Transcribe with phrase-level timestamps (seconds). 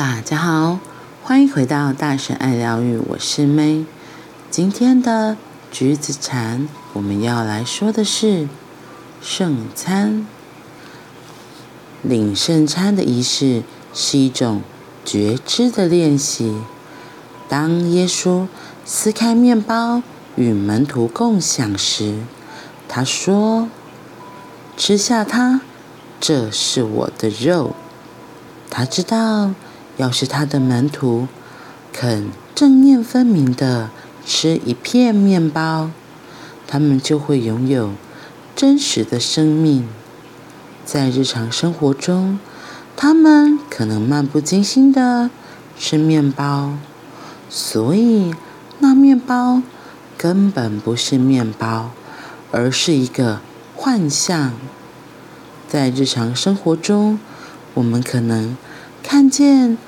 [0.00, 0.78] 大家好，
[1.22, 3.84] 欢迎回到大神爱疗愈，我是 May。
[4.50, 5.36] 今天的
[5.70, 8.48] 橘子禅，我们要来说的是
[9.20, 10.26] 圣餐。
[12.00, 14.62] 领圣餐的仪式是一种
[15.04, 16.62] 觉知的练习。
[17.46, 18.46] 当耶稣
[18.86, 20.02] 撕开面包
[20.34, 22.20] 与门徒共享时，
[22.88, 23.68] 他说
[24.78, 25.60] ：“吃下它，
[26.18, 27.74] 这是我的肉。”
[28.72, 29.52] 他知道，
[30.00, 31.28] 要是他的门徒
[31.92, 33.90] 肯正念分明的
[34.24, 35.90] 吃一片面包，
[36.66, 37.90] 他们就会拥有
[38.56, 39.86] 真实的生命。
[40.86, 42.38] 在日常生活中，
[42.96, 45.28] 他们可能漫不经心的
[45.78, 46.78] 吃面包，
[47.50, 48.34] 所以
[48.78, 49.60] 那面包
[50.16, 51.90] 根本不是面包。
[52.52, 53.40] 而是一个
[53.76, 54.54] 幻象。
[55.68, 57.20] 在日常生活中，
[57.74, 58.56] 我们可能
[59.04, 59.78] 看见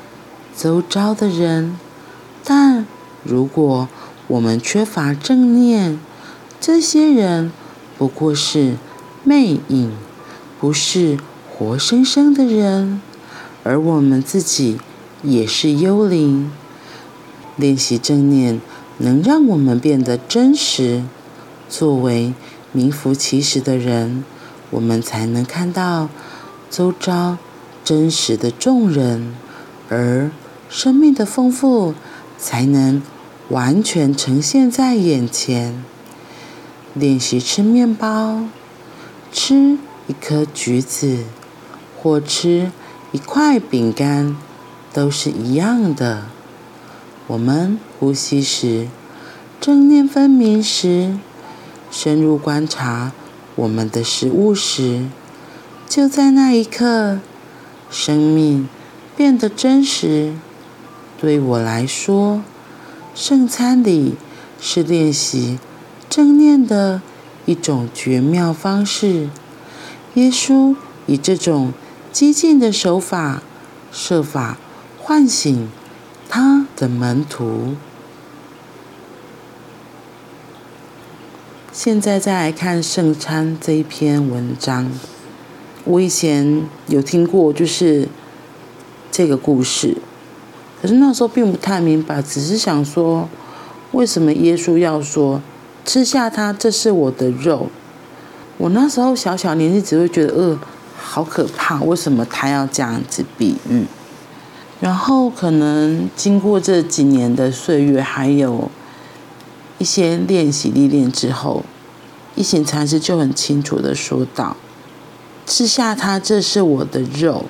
[0.56, 1.78] 周遭的人，
[2.45, 2.86] 但
[3.25, 3.89] 如果
[4.28, 5.98] 我们缺乏正念，
[6.61, 7.53] 这些人
[7.98, 8.77] 不过是
[9.25, 9.92] 魅影，
[10.61, 11.19] 不是
[11.50, 13.00] 活生生的人，
[13.64, 14.78] 而我们自己
[15.23, 16.50] 也是幽灵。
[17.56, 18.61] 练习正念，
[18.98, 21.03] 能让我们变得真实。
[21.69, 22.34] 作为
[22.73, 24.25] 名副其实的人，
[24.70, 26.08] 我们才能看到
[26.70, 27.36] 周遭
[27.84, 29.34] 真实的众人，
[29.89, 30.30] 而
[30.75, 31.92] 生命的丰富
[32.39, 33.03] 才能
[33.51, 35.84] 完全呈现在眼前。
[36.95, 38.45] 练习吃面包，
[39.31, 41.25] 吃一颗橘子，
[42.01, 42.73] 或吃
[43.12, 44.34] 一块饼干，
[44.95, 46.23] 都是一样的。
[47.27, 48.89] 我们呼吸时，
[49.61, 51.19] 正念分明时。
[51.91, 53.12] 深入观察
[53.57, 55.05] 我们的食物时，
[55.86, 57.19] 就在那一刻，
[57.91, 58.67] 生命
[59.14, 60.33] 变得真实。
[61.23, 62.43] 对我来说，
[63.15, 64.17] 圣餐礼
[64.61, 65.61] 是练习
[66.11, 67.01] 正念的
[67.47, 69.29] 一种绝妙方式。
[70.15, 70.75] 耶稣
[71.07, 71.73] 以这种
[72.11, 73.41] 激进的手法，
[73.93, 74.59] 设法
[74.99, 75.69] 唤醒
[76.29, 77.77] 他的门徒。
[81.73, 84.91] 现在再来看圣餐这一篇文章，
[85.85, 88.09] 我以前有听过，就是
[89.13, 89.99] 这个故事，
[90.83, 93.29] 可是那时候并不太明白，只是想说，
[93.93, 95.41] 为什么耶稣要说
[95.85, 97.69] 吃下它，这是我的肉？
[98.59, 100.59] 我那时候小小年纪，只会觉得，呃，
[101.01, 103.87] 好可怕，为什么他要这样子比喻？
[104.81, 108.69] 然后可能经过这几年的岁月，还有。
[109.79, 111.65] 一些练习历练之后，
[112.37, 114.57] 一行禅师就很清楚地说道
[115.45, 117.47] ：“吃下它，这是我的肉。”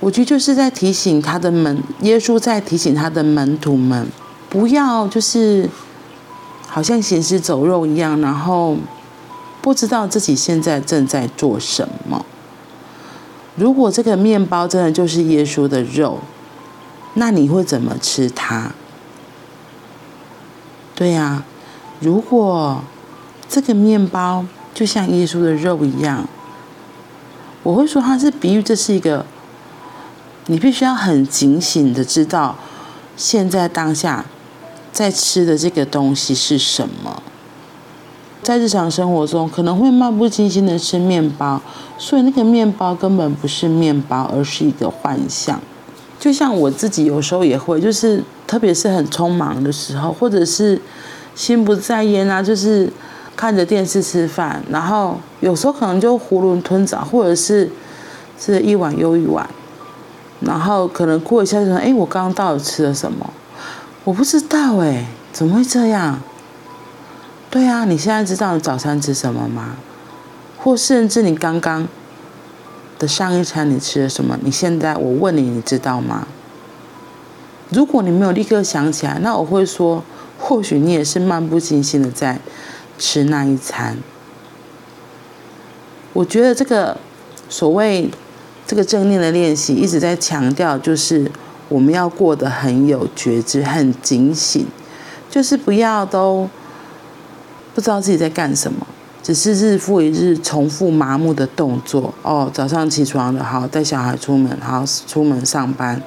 [0.00, 4.06] 我觉得就是在提醒他的门，耶稣在提醒他的门徒们，
[4.48, 5.68] 不要就是
[6.66, 8.76] 好像行尸走肉一样，然后
[9.60, 12.24] 不知道自己现在正在做什么。
[13.56, 16.20] 如果这个面包真的就是耶稣的肉，
[17.14, 18.70] 那你会怎么吃它？
[20.94, 21.44] 对呀、啊，
[21.98, 22.80] 如果
[23.48, 26.28] 这个面包就像耶稣的肉一样，
[27.64, 29.26] 我会说它是比喻，这是一个
[30.50, 32.56] 你必须要很警醒的知道，
[33.18, 34.24] 现在当下
[34.90, 37.22] 在吃的这个东西是什么。
[38.42, 41.60] 在日常生活中可能会漫不经心的吃面包，
[41.98, 45.60] 所以那个面包根本不是面包，而是一个幻象。
[46.18, 50.80] 就像我自己有时候也会，就是特别是很匆忙的时候，或者是
[51.34, 52.90] 心不在焉啊，就是
[53.36, 57.70] 看着电视吃饭，然后有时候可能就囫囵吞枣，或者是
[58.40, 59.46] 吃一碗又一碗，
[60.40, 63.30] 然后可能过一下就说：“哎，我刚刚到底吃了什么？
[64.04, 66.20] 我不知道哎，怎么会这样？”
[67.50, 69.76] 对啊，你现在知道你早餐吃什么吗？
[70.58, 71.88] 或甚至你刚刚。
[72.98, 74.36] 的上一餐你吃了什么？
[74.42, 76.26] 你现在我问你，你知道吗？
[77.70, 80.02] 如果你没有立刻想起来，那我会说，
[80.36, 82.40] 或许你也是漫不经心的在
[82.98, 83.98] 吃那一餐。
[86.12, 86.96] 我觉得这个
[87.48, 88.10] 所谓
[88.68, 91.28] 这个正念的练习一直在强调，就是
[91.70, 94.66] 我们要过得很有觉知、很警醒，
[95.30, 96.46] 就是不要都
[97.74, 98.86] 不知道自己在干什么。
[99.22, 106.02] 只是日复一日重复麻木的动作哦，早上起床了，好带小孩出门，好出门上班，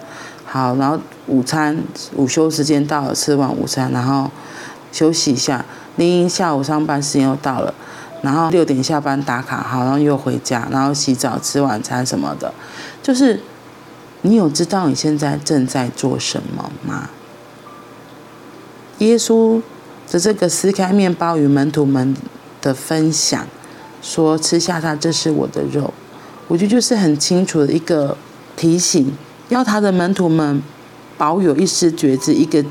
[0.46, 1.76] 好，然后午餐
[2.16, 4.30] 午休时间到了，吃完午餐，然后
[4.92, 5.66] 休息一下，
[5.96, 7.74] 您下午上班时间又到了，
[8.22, 12.54] 然后六点下班打卡，好，然后又回家，然后洗澡吃晚餐什么的，
[13.02, 13.42] 就是
[14.22, 17.10] 你有知道你现在正在做什么吗？
[19.00, 19.62] 耶稣
[20.12, 22.16] 的这个撕开面包与门徒们
[22.62, 23.48] 的分享，
[24.02, 25.92] 说吃下它，这是我的肉。
[26.48, 28.16] 我觉得就是很清楚的一个
[28.56, 29.12] 提醒，
[29.50, 30.62] 要他的门徒们
[31.18, 32.64] 保有一丝觉知，一个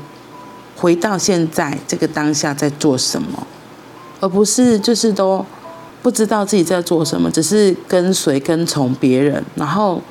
[0.77, 3.45] 回到现在这个当下在做什么，
[4.21, 5.45] 而不是就是都
[6.01, 10.01] 不知道自己在做什么，只是跟随跟从别人，然后。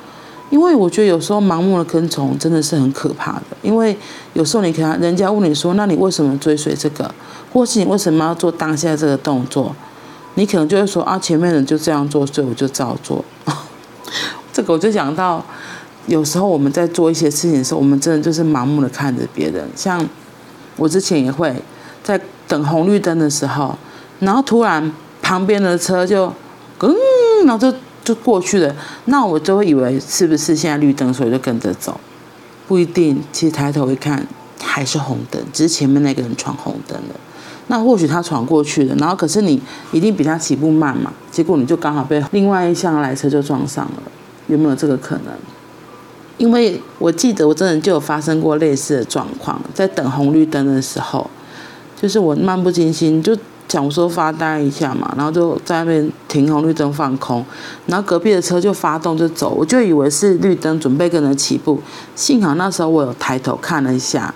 [0.51, 3.43] 因为我觉得有时候盲目的跟从真的是很可怕的。
[3.61, 3.97] 因为
[4.33, 7.09] 有时候你可能人家问你说：“那你为什么追随这个？
[7.53, 9.73] 或是你为什么要做当下这个动作？”
[10.35, 13.23] 你可能就会说：“啊，前面人就这样做，所以我就照做。
[14.51, 15.41] ”这个我就讲到，
[16.07, 19.65] 有时候我们在做一些事情的时候，我们真的就是盲目的看着别人。
[19.73, 20.05] 像
[20.75, 21.55] 我之前也会
[22.03, 22.19] 在
[22.49, 23.77] 等红绿灯的时候，
[24.21, 24.91] 然后突然
[25.21, 26.33] 旁边的车就，
[26.79, 26.95] 嗯，
[27.45, 27.77] 然后就。
[28.03, 28.75] 就过去了，
[29.05, 31.95] 那我就会以为是不是现在绿灯，所以就跟着走，
[32.67, 33.21] 不一定。
[33.31, 34.25] 其实抬头一看，
[34.59, 37.15] 还是红灯，只是前面那个人闯红灯了。
[37.67, 44.01] 那或许他闯过去了，然后可是你一定比他起步慢嘛，结果你就刚好被另外一辆来车就撞上了，
[44.47, 45.25] 有没有这个可能？
[46.39, 51.29] 因为我记得我真的就有发生过类似的状况，在等红绿灯的时候，
[52.01, 53.37] 就是我漫不经心就。
[53.71, 57.45] 想说发呆一下嘛，然后就在那边停红绿灯放空，
[57.85, 61.81] 然后隔壁的车就发动就走，我就以为是绿灯准备跟着起步，
[62.13, 64.33] 幸好那时候我有抬头看了一下，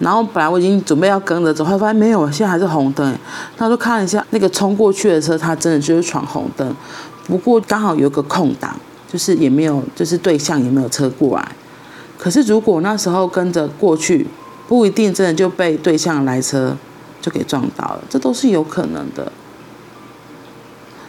[0.00, 3.16] 然后本来我已经准备要跟着走，后来发现没有，现在还是红灯，
[3.56, 6.74] 他就看了一下那个冲过去的车，他真的就是闯红灯，
[7.28, 8.74] 不过刚好有个空档，
[9.08, 11.52] 就是也没有，就是对向也没有车过来，
[12.18, 14.26] 可是如果那时候跟着过去，
[14.66, 16.76] 不一定真的就被对向来车。
[17.22, 19.32] 就给撞到了，这都是有可能的。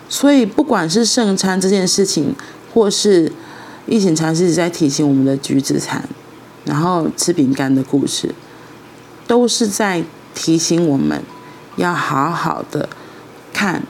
[0.07, 2.35] 所以，不管是圣餐这件事情，
[2.73, 3.31] 或是
[3.87, 6.07] 一行禅师在提醒我们的橘子禅，
[6.65, 8.33] 然后吃饼干的故事，
[9.25, 10.03] 都是在
[10.35, 11.23] 提醒我们
[11.77, 12.87] 要好好的
[13.51, 13.81] 看，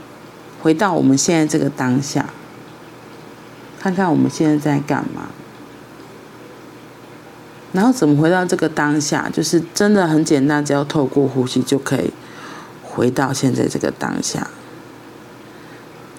[0.62, 2.30] 回到我们现在这个当下，
[3.80, 5.28] 看看我们现在在干嘛。
[7.74, 9.30] 然后怎么回到这个当下？
[9.34, 12.14] 就是真的很简单，只要透过呼吸就可以
[12.81, 14.48] 回到现在这个当下。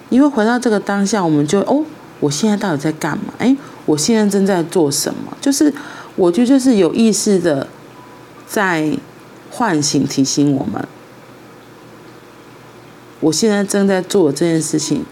[0.09, 1.83] 因为回到这个当下，我们就哦，
[2.19, 3.33] 我现在到底在干嘛？
[3.39, 5.35] 哎，我现在正在做什么？
[5.41, 5.73] 就是
[6.15, 7.67] 我觉得就是有意识的
[8.45, 8.97] 在
[9.49, 10.85] 唤醒、提醒我们，
[13.21, 15.05] 我现在正在做这件事情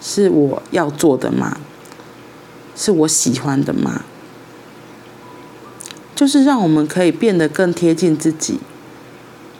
[0.00, 1.58] 是我要做的吗？
[2.74, 4.02] 是我喜欢的吗？
[6.22, 8.60] 就是让我们可以变得更贴近自己，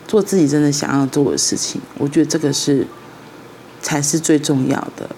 [0.06, 1.80] 做自己真的想要做的事情。
[1.98, 2.86] 我觉得这个是
[3.80, 5.10] 才是最重要的。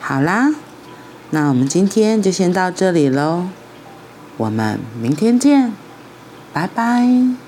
[0.00, 0.54] 好啦，
[1.28, 3.48] 那我们今天就先到这里喽，
[4.38, 5.74] 我们明天见，
[6.54, 7.43] 拜拜。